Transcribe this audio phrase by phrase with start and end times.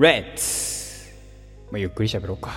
[0.00, 1.10] レッツ
[1.72, 2.52] まあ、ゆっくり喋ろうか。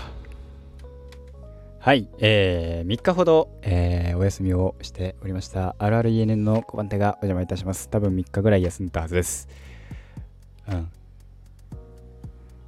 [1.79, 5.75] はい、えー、3日ほど、えー、お休みをしておりました。
[5.79, 7.89] あるある ENN の小番手がお邪魔いたします。
[7.89, 9.49] 多分3日ぐらい休んだはずです。
[10.69, 10.87] うん。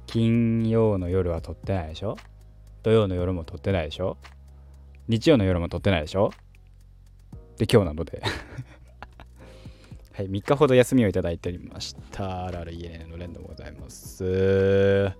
[0.08, 2.16] 金曜の夜は撮ってないでしょ？
[2.82, 4.16] 土曜の夜も撮ってないでしょ？
[5.06, 6.32] 日曜の夜も撮ってないでしょ？
[7.58, 8.24] で、今日なので
[10.16, 12.44] はい、3日ほど休みをいただいておりました。
[12.46, 15.12] あるある ENN の連でございます。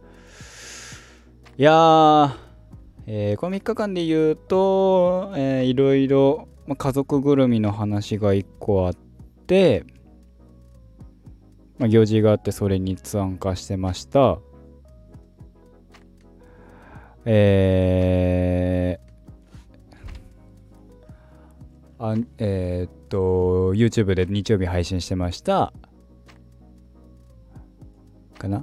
[1.58, 2.30] いやー、
[3.08, 9.84] えー、この3日間で言うと、えー、いろいろ、まあ、家族ぐるみの話が1個あって、
[11.80, 14.38] まあ、行事があってそれに参加してました。
[17.24, 19.03] えー、
[22.06, 25.72] あえー、っと、YouTube で日曜日配信してました。
[28.36, 28.62] かな？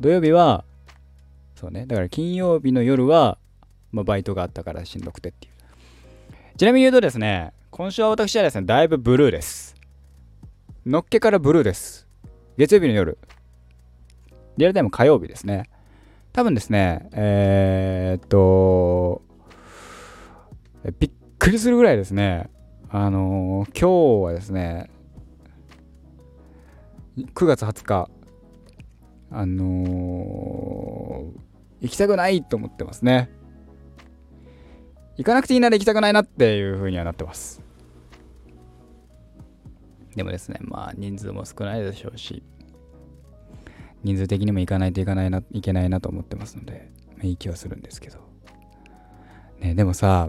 [0.00, 0.64] 土曜日は
[1.54, 1.86] そうね。
[1.86, 3.38] だから金曜日の夜は、
[3.92, 5.52] まあ、バイトがあったからしんどくてっていう。
[6.56, 9.76] ちなみに言うとですね、今週は私はですね、だいぶブルーです。
[10.84, 12.08] のっけからブルーです。
[12.56, 13.16] 月曜日の夜。
[14.56, 15.70] リアルタイム火曜日ですね。
[16.32, 19.22] 多分ですね、えー、っと、
[20.98, 21.10] びっ
[21.40, 22.50] くりするぐらいですね、
[22.90, 24.90] あのー、今日はですね、
[27.16, 28.10] 9月20日、
[29.30, 33.30] あのー、行きたくないと思ってますね。
[35.16, 37.62] 行かなくていいなら行きたくないなっていう風にはなってます。
[40.14, 42.42] でもですね、まあ人数も少ないでしょうし、
[44.04, 48.18] 人数的にも行かないといかないな、いけないなと思ってますので、まあ、いい気はするんですけど。
[49.60, 50.28] ね、でもさ、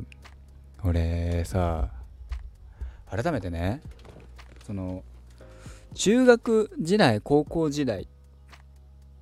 [0.84, 1.92] 俺さ、
[3.10, 3.82] 改めてね、
[4.66, 5.04] その、
[5.94, 8.08] 中学時代、高校時代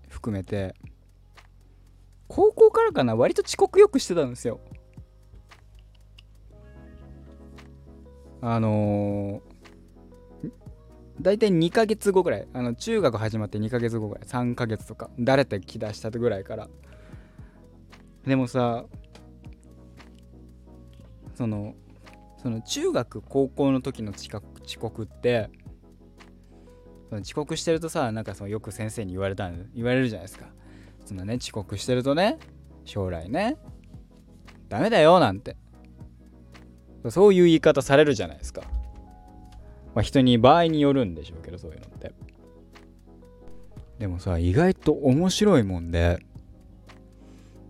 [0.07, 0.75] 含めて、
[2.27, 4.59] 高校からかな割と遅刻よくしてたんですよ。
[8.41, 10.51] あのー、
[11.21, 16.69] 大体2ヶ月後ぐらいあの中学始まって2ヶ月後ぐらい3ヶ月とか誰って来だしたぐらいから。
[18.25, 18.85] でもさ
[21.39, 21.73] その
[22.37, 24.29] その中学高校の時の遅
[24.77, 25.49] 刻って
[27.07, 30.47] その遅刻してるとさなんかそのよく先生に言われた言われるじゃないですか。
[31.05, 32.39] そんなね遅刻してるとね
[32.83, 33.55] 将来ね
[34.67, 35.55] ダメだよなんて。
[37.07, 38.63] そういう言い方されるじゃないですか。
[39.95, 42.11] まあ人に場合によるんでしょうけどそういうのって。
[43.97, 46.19] でもさ意外と面白いもんで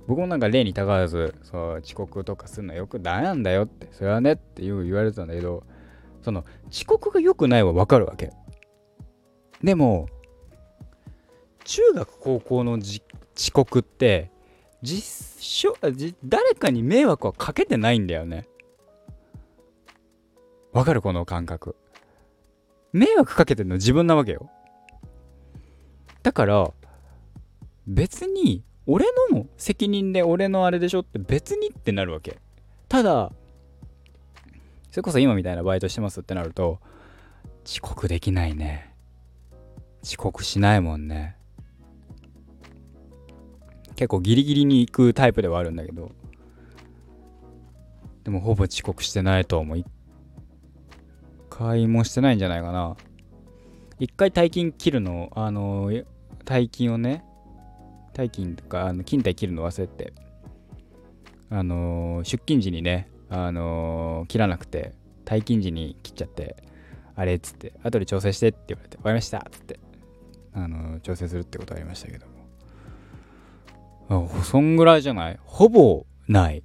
[0.09, 5.63] 僕もなんか例にたがわずそう遅刻とかするのよくダメなんだよってそれはねって言われてたんだけど
[6.23, 8.33] その遅刻が良くないはわかるわけ。
[9.63, 10.09] でも
[11.63, 13.01] 中学高校の遅
[13.53, 14.31] 刻って
[14.81, 15.75] 実証
[16.25, 18.47] 誰かに迷惑はかけてないんだよね。
[20.73, 21.03] わかる？
[21.03, 21.75] この感覚。
[22.93, 24.49] 迷惑かけてるの自分なわけよ。
[26.23, 26.71] だから
[27.85, 32.39] 別に俺の責任で俺のあれでしょって別にってなるわけ。
[32.87, 33.31] ただ
[34.89, 36.79] それこそ今みたいなバイトしてますってなると
[37.63, 38.95] 遅刻できないね。
[40.03, 41.35] 遅刻しないもんね。
[43.95, 46.11] 結構ギリギリに行くタイプではあるんだけど。
[48.23, 49.77] でもほぼ遅刻してないと思う。
[49.77, 49.85] 一
[51.51, 52.97] 回もしてないんじゃないかな。
[53.99, 55.91] 一回大金切るのあの
[56.43, 57.23] 大金をね
[58.13, 60.13] 大金とかあの勤怠切るの忘れて
[61.49, 64.93] あの出勤時にねあの切らなくて
[65.25, 66.57] 退勤時に切っちゃって
[67.15, 69.79] あれっつって後で調整してって言われて分かりましたっつって
[70.53, 72.25] あの調整するってことありましたけど
[74.09, 75.39] もそんぐらいじゃない？
[75.43, 76.63] ほぼない。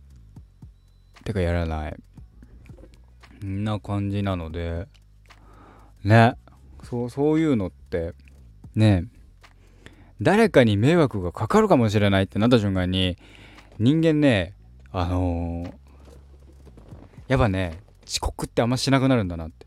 [1.24, 1.96] てかやらない。
[3.44, 4.88] んな感じなので、
[6.02, 6.36] ね。
[6.82, 8.14] そう、そういうのって、
[8.74, 9.04] ね。
[10.20, 13.18] 誰かに迷惑がかかるかもしれないってなった瞬間に、
[13.78, 14.54] 人間ね、
[14.92, 15.72] あのー、
[17.28, 19.66] やっぱね、遅刻ってあんましなくなるんだなって。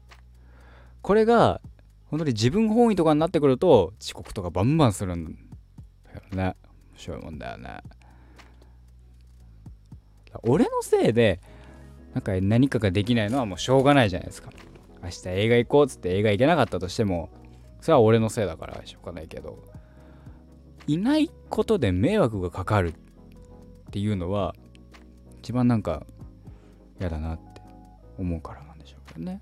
[1.02, 1.62] これが、
[2.10, 5.26] 本当に自分本位とかになってくると、遅刻とかバンバンするん
[6.06, 6.56] だよね
[6.98, 6.98] 面。
[6.98, 7.80] 白いもんだよね
[10.44, 11.40] 俺のせいで
[12.14, 14.52] なんか何かができないのはもうしょうがないじゃないですか
[15.04, 17.30] 明日映画行こうっつって映画行けなかったとしても
[17.82, 19.64] それは俺のせいだからしょうがないけど
[20.88, 22.94] いないことで迷惑がかかるっ
[23.92, 24.56] ていうのは
[25.40, 26.06] 一番なんか
[27.00, 27.62] 嫌だなって
[28.18, 29.42] 思うからなんでしょうけどね。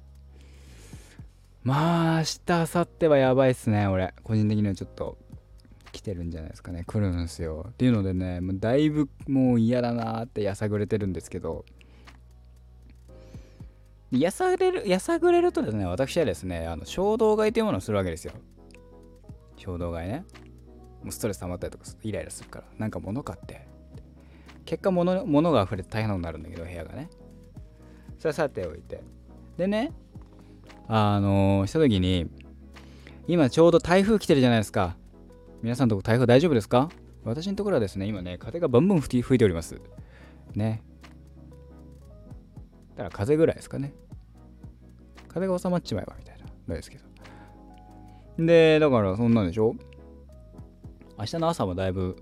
[1.63, 4.13] まあ明日明後日はやばいっすね俺。
[4.23, 5.17] 個人的にはちょっと
[5.91, 6.83] 来てるんじゃないですかね。
[6.85, 7.67] 来るんすよ。
[7.69, 11.65] っていうのでねもうだいぶもう嫌だなってやさぐれてるんですけど。
[14.11, 18.33] やさぐれるやさぐれるとですね私はですねあの衝動買いというものをするわけですよ。
[19.57, 20.23] 衝動買いね。
[21.05, 23.67] もうストレス溜まったりとかイライラするからなんか物買って。
[24.65, 27.11] 結果物物が溢れて大変なことになるんだけど部屋がね。
[28.17, 29.03] それさておいて。
[29.55, 29.93] でね
[30.87, 32.27] あのー、した時に
[33.27, 34.97] 今ちょうど台風来てるじゃないですか。
[35.61, 36.89] 皆さんとこ台風大丈夫ですか？
[37.23, 39.79] 私のところはですね今ね風がバンバン吹いております。
[40.55, 40.81] ね。
[42.95, 43.93] だから風ぐらいですかね。
[45.27, 47.05] 風が収まっちまえばみたいなのですけど。
[48.43, 49.75] でだからそんなんでしょ？
[51.17, 52.17] 明日の朝もだいぶ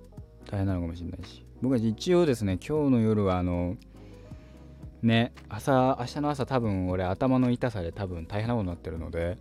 [0.50, 3.76] 大変なのかもしれないし僕は一応ですね今日の夜はあの
[5.02, 9.38] ね朝明日の朝多分俺頭の痛さで多分大変なことになってるので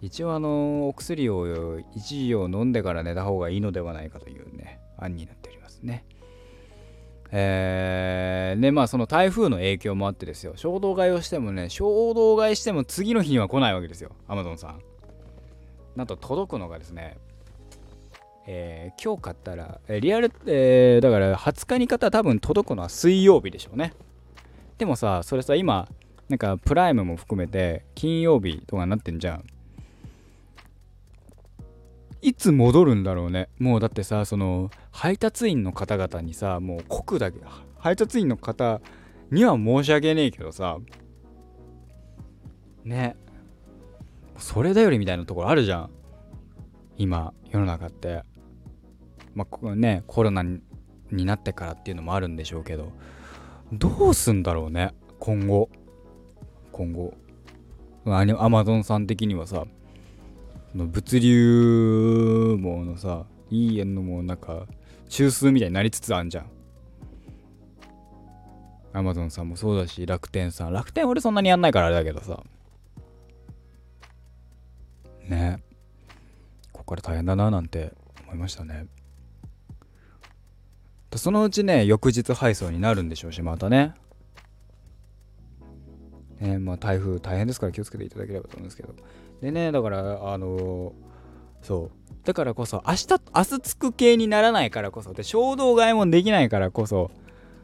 [0.00, 6.04] 一応あのお薬を一時を飲んでから寝た方がいいのではないかというね案になっておりますね。
[7.32, 14.80] えー、でまあその台風の影響もあってですよ衝動買いをしてもね衝動買いしても次の日には来ないわけですよアマゾンさん。
[15.94, 17.18] なんと届くのがですね
[18.52, 23.92] えー、今日買ったら、えリアル、えー、だから20日に買ったら多分届くのは水曜日でしょうね。
[24.76, 25.88] でもさ、それさ、今、
[26.28, 29.44] なんかプライムも含めて金曜日とかになってんじゃん。
[32.22, 33.50] いつ戻るんだろうね。
[33.60, 37.38] もうだってさ、その配達員の方々にさ、もう国だけ、
[37.78, 38.80] 配達員の方
[39.30, 40.78] には申し訳ねえけどさ、
[42.82, 43.14] ね。
[44.38, 45.90] それだよりみたいなところあるじゃん。
[46.96, 48.24] 今、世の中って。
[49.34, 50.60] まあね、コロナに
[51.10, 52.92] なってからっていうのもあるんでしょうけど、
[53.72, 55.68] どうすんだろうね、今後。
[56.72, 57.14] 今後。
[58.04, 59.66] アマゾンさん的にはさ、
[60.74, 64.66] 物流網のさいい縁のもうなんか
[65.08, 66.46] 中枢みたいになりつつあんじゃん。
[68.92, 70.72] アマゾンさんもそうだし楽天さん。
[70.72, 72.42] 楽天俺そんなにやんないからあれだけどさ。
[75.28, 75.62] ね。
[76.72, 77.92] ここから大変だななんて
[78.24, 78.86] 思いましたね。
[81.18, 83.94] そのうちね翌日配送になるんでしょうしまたね
[86.40, 88.94] ねまあ台風大変ですから気をつけていただければと思うんですけど
[89.40, 90.92] でね、だから、あのー、
[91.62, 92.14] そう。
[92.24, 97.10] だからこそ、明日、明日つく系にならないからこそ、で、衝動買いもできないからこそ、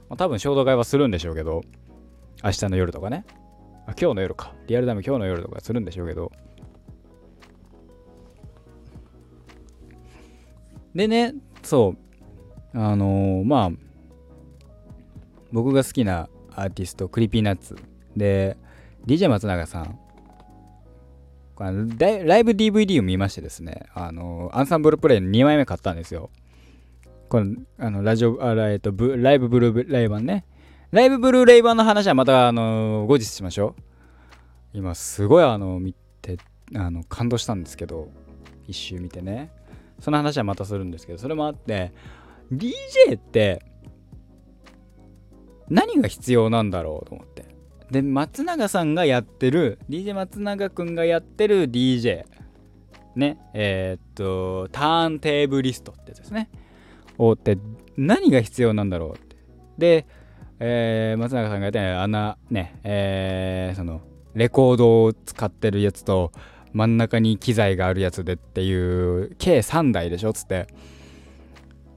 [0.08, 1.62] まあ、多分衝動買いはするんでしょうけど、
[2.42, 3.24] 明日の夜とかね。
[3.86, 4.54] あ、今日の夜か。
[4.66, 6.32] リアルタイム今日の夜とかするんでしょうけど。
[10.94, 12.05] でね、そう。
[12.78, 13.70] あのー、まあ、
[15.50, 17.74] 僕が好きなアーティスト、 Creepy Nuts。
[18.14, 18.58] で、
[19.06, 19.98] DJ 松永さん
[21.58, 26.28] ライブ DVD を見ましてですね、あの、 Ensemble Play の2枚目買ったんですよ。
[27.30, 30.44] この、あの、ラジオ、あえっと、ライブブルーレイ版ね。
[30.90, 33.82] ライブブルーレイ版の話はまた、あの、後日しましょう。
[34.74, 36.36] 今、すごい、あの、見て、
[36.74, 38.10] あの、感動したんですけど、
[38.68, 39.50] 一周見てね。
[39.98, 41.92] その話はまたするんですけど、それもあって、
[42.52, 43.62] DJ って、
[45.68, 47.46] 何が必要なんだろうと思って。
[47.90, 52.24] で松永さんがやってる DJ 松永くんがやってる DJ
[53.14, 56.50] ねえー、っとターンテーブリストってですね。
[57.18, 57.58] をって
[57.96, 59.36] 何が必要なんだろうって。
[59.78, 60.06] で、
[60.58, 64.02] えー、松永さんがやってるあんなねえー、その
[64.34, 66.32] レコードを使ってるやつと
[66.74, 70.66] 真ん中に機材があるやつでっていう計3台でしょっつって。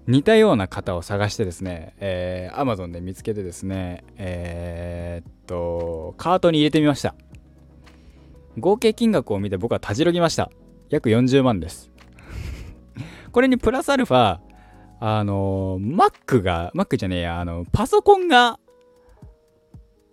[0.09, 7.13] 似たような方を探してですね、えー、Amazon で見つけてですね、えー、っと、カートに入れてみました。
[8.57, 10.49] 合計金額を見て僕はたじろぎました。
[10.89, 11.91] 約40万です。
[13.31, 14.39] これにプラスアルファ、
[14.99, 18.59] あの、Mac が、Mac じゃねえや、あの、パソコンが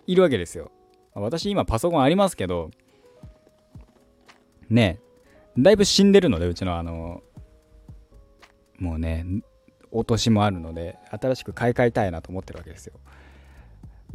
[0.06, 0.72] いるわけですよ。
[1.14, 2.70] 私今パソコンありますけど、
[4.68, 5.00] ね
[5.58, 7.22] だいぶ死んでるので、うちのあの、
[8.78, 9.24] もうね、
[9.90, 12.94] 落としもあるので新しく買い替えたいなと思ってるわけですよ。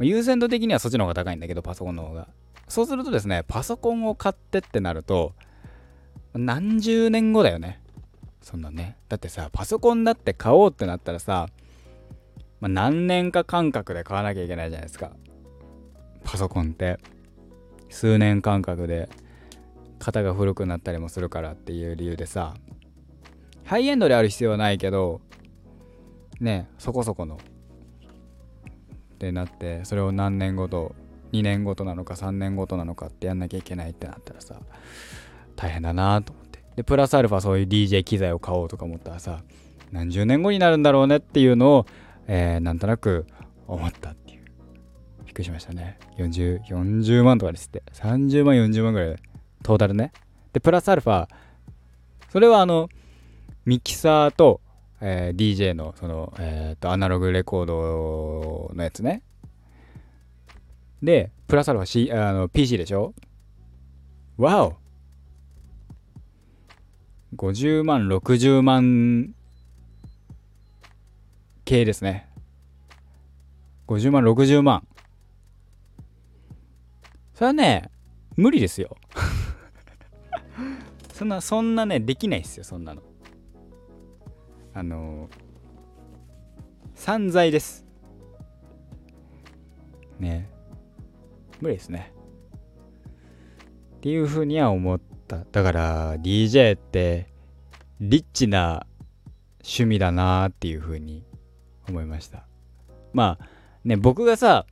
[0.00, 2.28] 優先度的にはそっちの方が高いんだけどパソコンの方が。
[2.68, 5.34] そうするとですねパソコンを買ってってなると
[6.34, 7.80] 何十年後だよね。
[8.40, 8.96] そんなね。
[9.08, 11.48] だってさパソコンだって買おうってなったらさ、
[12.60, 15.12] まあ、何年か間隔で買わなきゃいけないじゃないですか。
[16.24, 16.98] パソコンって。
[17.92, 19.10] 数年間隔で
[19.98, 22.54] 型が古くなったりもするからっていう理由でさ
[23.64, 25.20] ハイエンドである必要はないけど
[26.42, 30.94] ねそこそこのってなってそれを何年ごと
[31.32, 34.56] 2年ごとなのか3年ごとなのかってやんなきゃいけないってなったらさ
[35.56, 39.42] 大変だなと思ってでプラスアルファそういう DJ 機材を買おうとか思ったらさ
[39.92, 41.86] 何十年後になるんだろうねっていうのを、
[42.26, 43.26] えー、なんとなく
[43.68, 44.44] 思ったっていう。
[45.26, 45.98] びっくりしましたね。
[46.18, 47.82] 40、40万とかですって。
[47.92, 49.16] 30万、40万ぐらい
[49.62, 50.12] トータルね。
[50.52, 51.28] で、プラスアルファ、
[52.30, 52.88] それはあの、
[53.64, 54.60] ミキサーと、
[55.04, 59.22] えー、DJ の、その、え、ー、と、アナログレコードのやつね。
[61.02, 63.12] で、プラスアルファ、C、あの PC でしょ？
[64.36, 64.76] わお
[67.36, 69.34] 50万、60万
[71.64, 72.28] 系ですね。
[73.88, 74.86] 50万、60万。
[77.34, 77.90] それはね、
[78.36, 78.96] 無理ですよ。
[81.12, 83.02] そんな、そんなね、できないっすよ、そんなの。
[84.74, 85.28] あの
[86.94, 87.84] 散財です。
[90.18, 90.48] ね。
[91.60, 92.12] 無理ですね。
[93.96, 95.44] っていうふうには思った。
[95.50, 97.28] だから DJ って
[98.00, 98.86] リッチな
[99.62, 101.24] 趣味だなっていうふうに
[101.88, 102.46] 思いました。
[103.12, 103.46] まあ
[103.84, 104.66] ね、僕がさ、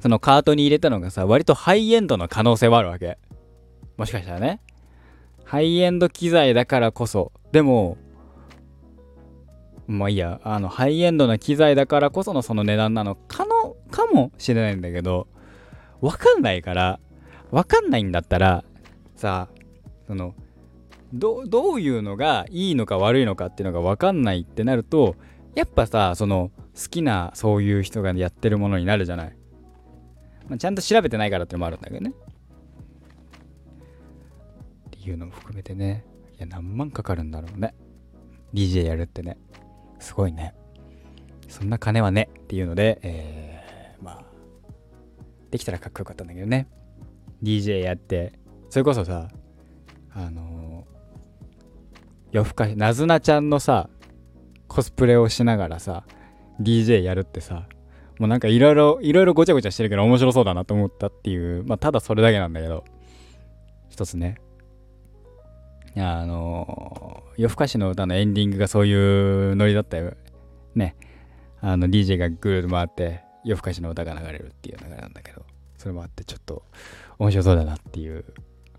[0.00, 3.18] そのカートに入れたのがさ、割とハイエンドの可能性はあるわけ。
[3.96, 4.60] もしかしたらね。
[5.44, 7.32] ハイエンド機材だからこそ。
[7.52, 7.96] でも、
[9.86, 15.28] まあいいや、あの、ハイエンドな機材だからこそのその値段なのかの、かもしれないんだけど、
[16.00, 17.00] わかんないから、
[17.50, 18.64] わかんないんだったら、
[19.16, 19.60] さあ、
[20.06, 20.34] その、
[21.12, 25.16] どどういうのがいいのか悪いのかっていうのがわかんないってなると、
[25.54, 29.36] やっぱさ、その、好きなそういう人がやってるものになるじゃない。
[30.48, 32.12] まあ、ちゃんと調べてないからってのもあるんだけどね。
[34.88, 36.04] っていうのも含めてね、
[36.36, 37.74] いや、何万かかるんだろうね。
[38.52, 39.38] DJ やるってね。
[40.04, 40.54] すごいね。
[41.48, 44.24] そんな金はねっていうので、えー、まあ、
[45.50, 46.68] できたらかっこよかったんだけどね。
[47.42, 48.32] DJ やって、
[48.68, 49.28] それこそさ、
[50.12, 51.54] あのー、
[52.32, 53.88] 夜更かし、なずなちゃんのさ、
[54.68, 56.04] コスプレをしながらさ、
[56.60, 57.66] DJ やるってさ、
[58.18, 62.84] もうなんかいろいろ、いろいろごちゃごちゃしてるけど面白そうだなと思ったっていう、まあただそれだけなんだけど、
[63.88, 64.36] 一つね、
[65.96, 70.14] あの夜更かしの歌のエンディングがそういうノリだったよ。
[70.74, 70.96] ね。
[71.60, 75.44] あの DJ がぐるぐる回って夜更かしの歌が流れるっていう流れなんだけど、
[75.78, 76.62] それもあってちょっと
[77.18, 78.24] 面白そうだなっていう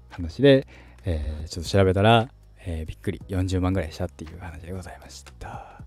[0.09, 0.67] 話で、
[1.05, 2.29] えー、ちょっと調べたら、
[2.65, 5.81] えー、びっくり40万ぐらいしたっていう話でございました。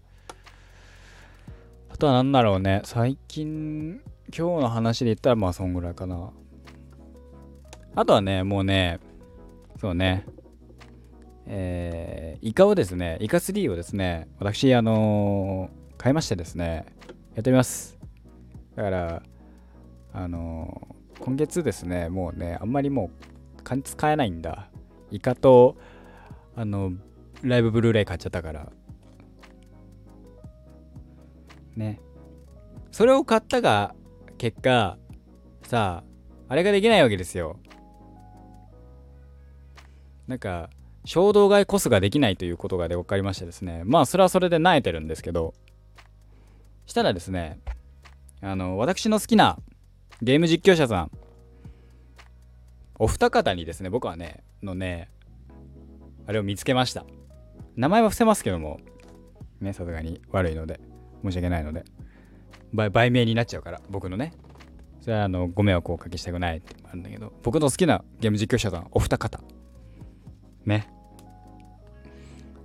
[1.91, 2.83] あとは何だろうね。
[2.85, 4.01] 最近、
[4.37, 6.31] 今日の話で言ったらまあそんぐらいかな。
[7.97, 9.01] あとはね、もうね、
[9.81, 10.25] そうね、
[11.51, 16.85] えー、イカをですね、イカ3をですね、私、あのー、買いましてですね、
[17.35, 17.99] やってみます。
[18.77, 19.23] だから、
[20.13, 23.11] あのー、今月ですね、もうね、あんまりも
[23.65, 24.69] う、使えないんだ。
[25.11, 25.77] イカと、
[26.55, 26.93] あの、
[27.43, 28.71] ライブブルーレイ買っちゃったから。
[31.77, 32.01] ね。
[32.91, 33.95] それを買ったが
[34.37, 34.99] 結果、
[35.63, 36.03] さ
[36.49, 37.59] あ、あれができないわけですよ。
[40.27, 40.69] なんか、
[41.09, 43.81] 衝動買いコスができないということがで分かりましてですね。
[43.87, 45.55] まあそれはそれで慣れてるんですけど。
[46.85, 47.61] したらですね
[48.43, 49.59] あの私の好きな
[50.21, 51.11] ゲーム実況者さん
[52.99, 55.09] お二方にですね僕はねのね
[56.27, 57.07] あれを見つけました。
[57.75, 58.79] 名前は伏せますけども
[59.63, 60.79] ねさすがに悪いので
[61.25, 61.85] 申し訳ないので
[62.75, 64.35] 売名になっちゃうから僕のね
[65.01, 69.41] それはあのご迷惑をおかけしたくないってあるんだけど僕の好きなゲーム実況者さんお二方。
[70.67, 70.98] ね。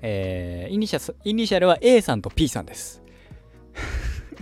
[0.05, 3.01] えー、イニシャイニシャルは A さんと P さんです。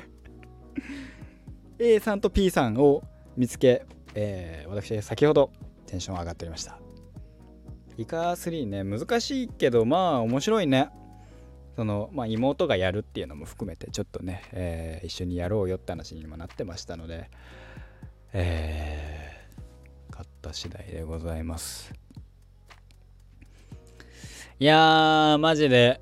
[1.77, 3.03] A さんと P さんを
[3.37, 5.51] 見つけ、えー、私先ほど
[5.85, 6.79] テンション上がっておりました。
[7.95, 10.89] イカ3ね、難しいけど、まあ面白いね。
[11.75, 17.29] その、まあ妹がやるっていうのも含めて、ちょっとね、えー、一緒にやろうよって話にもなってましたので、
[18.33, 22.00] えー、買った次第でございます。
[24.61, 25.99] いやー、マジで、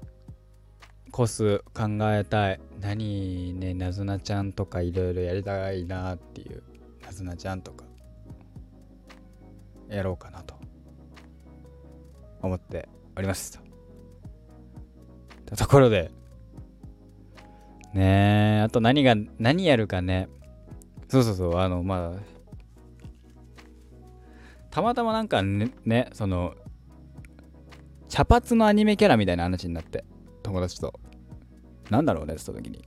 [1.12, 2.60] コス考えたい。
[2.82, 6.62] 何ね、なずなちゃんとかいろいろやりたいなっていう。
[7.02, 7.86] なずなちゃんとか、
[9.88, 10.56] やろうかなと、
[12.42, 13.62] 思っております。
[15.46, 16.12] とところで、
[17.94, 20.28] ねえ、あと何が、何やるかね。
[21.08, 22.22] そうそうそう、あの、まあ、
[24.70, 26.56] たまたまなんかね、ねその、
[28.10, 30.04] 茶髪のアニメキャラみたいな話になって
[30.44, 31.00] 友達と。
[31.90, 32.84] なんだろうねって言った時に。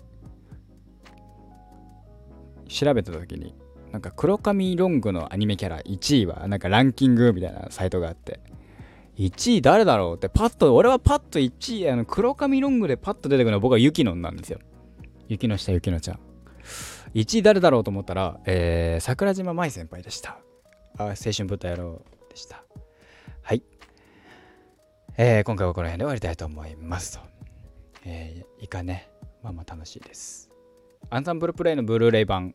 [2.68, 3.54] 調べた時に
[3.92, 8.40] なんか黒髪ロングのアニメキャラ1位はなんかランキングみたいなサイトがあって
[9.18, 14.58] 1位誰だろうってパッと俺はパッと1位あの黒髪ロングでパッと出てくるのは僕はユキノンなんですよ。
[15.28, 16.20] 雪の下雪のちゃん。
[17.14, 20.38] 1位誰だろうと思ったら、えー、桜島舞先輩でした。
[20.96, 22.64] あ青春豚野郎でした。
[25.16, 27.20] えー、今回はこの辺で終わりたいと思いますと
[28.04, 29.08] えー、いかね
[29.42, 30.50] まあまあ楽しいです
[31.10, 32.54] アンサンブルプレイのブルーレイ版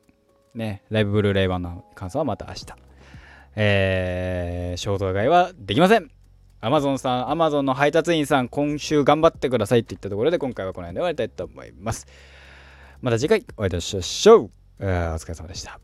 [0.54, 2.66] ねライブブルーレイ版の感想はまた明日
[3.60, 6.12] えー、衝動買いはできません
[6.60, 12.08] アマゾンさん、アマゾンの配達員さん、今週頑張ってくださいって言ったところで、今回はこの辺で終わりたいと思います。
[13.02, 14.50] また次回お会いいたしましょう。
[14.80, 15.80] お疲れ様でした。